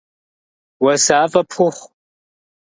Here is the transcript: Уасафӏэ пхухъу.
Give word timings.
Уасафӏэ 0.83 1.41
пхухъу. 1.49 1.81